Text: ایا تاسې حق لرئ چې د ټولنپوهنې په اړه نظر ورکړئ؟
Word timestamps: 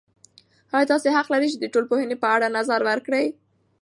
ایا 0.75 0.89
تاسې 0.91 1.07
حق 1.15 1.27
لرئ 1.33 1.47
چې 1.53 1.57
د 1.59 1.65
ټولنپوهنې 1.73 2.15
په 2.21 2.27
اړه 2.35 2.47
نظر 2.57 2.79
ورکړئ؟ 2.89 3.25